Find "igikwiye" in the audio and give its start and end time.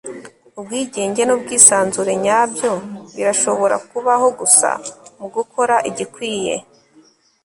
5.89-6.55